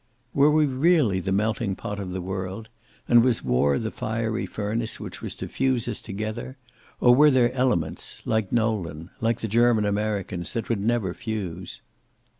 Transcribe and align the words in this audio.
Were 0.33 0.49
we 0.49 0.65
really 0.65 1.19
the 1.19 1.31
melting 1.31 1.75
pot 1.75 1.99
of 1.99 2.11
the 2.11 2.21
world, 2.21 2.69
and 3.07 3.23
was 3.23 3.43
war 3.43 3.77
the 3.77 3.91
fiery 3.91 4.47
furnace 4.47 4.99
which 4.99 5.21
was 5.21 5.35
to 5.35 5.47
fuse 5.47 5.87
us 5.87 6.01
together, 6.01 6.57
or 6.99 7.13
were 7.13 7.29
there 7.29 7.51
elements, 7.53 8.23
like 8.25 8.51
Nolan, 8.51 9.11
like 9.21 9.41
the 9.41 9.47
German 9.47 9.85
Americans, 9.85 10.53
that 10.53 10.69
would 10.69 10.81
never 10.81 11.13
fuse? 11.13 11.83